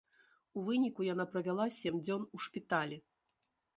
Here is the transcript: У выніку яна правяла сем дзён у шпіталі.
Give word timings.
У 0.59 0.63
выніку 0.69 1.05
яна 1.09 1.25
правяла 1.35 1.67
сем 1.79 2.01
дзён 2.07 2.21
у 2.39 2.45
шпіталі. 2.47 2.97